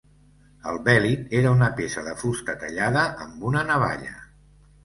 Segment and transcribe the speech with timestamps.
[0.71, 4.19] El bèlit era una peça de fusta tallada amb una navalla.